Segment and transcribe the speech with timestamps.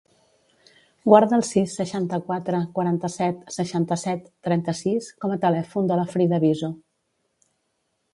[1.07, 6.71] Guarda el sis, seixanta-quatre, quaranta-set, seixanta-set, trenta-sis com a telèfon de la Frida Viso.